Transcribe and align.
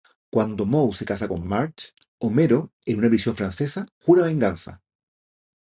Cuando 0.31 0.65
Moe 0.65 0.93
se 0.99 1.05
casa 1.05 1.27
con 1.31 1.47
Marge, 1.47 1.91
Homero, 2.17 2.71
en 2.87 2.97
una 2.97 3.07
prisión 3.07 3.35
francesa, 3.35 3.85
jura 4.01 4.23
venganza. 4.23 4.81